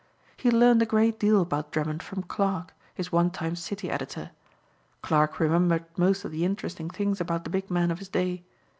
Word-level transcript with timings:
He 0.35 0.47
had 0.49 0.55
learned 0.57 0.81
a 0.81 0.87
great 0.87 1.19
deal 1.19 1.39
about 1.43 1.69
Drummond 1.71 2.01
from 2.01 2.23
Clarke, 2.23 2.73
his 2.95 3.11
one 3.11 3.29
time 3.29 3.55
city 3.55 3.87
editor. 3.91 4.31
Clarke 5.03 5.39
remembered 5.39 5.85
most 5.95 6.25
of 6.25 6.31
the 6.31 6.43
interesting 6.43 6.89
things 6.89 7.21
about 7.21 7.43
the 7.43 7.51
big 7.51 7.69
men 7.69 7.91
of 7.91 7.99
his 7.99 8.09
day. 8.09 8.43